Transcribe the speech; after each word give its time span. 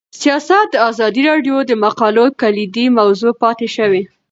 سیاست 0.21 0.67
د 0.71 0.75
ازادي 0.89 1.21
راډیو 1.29 1.55
د 1.65 1.71
مقالو 1.83 2.25
کلیدي 2.41 2.85
موضوع 2.97 3.33
پاتې 3.43 3.67
شوی. 3.75 4.01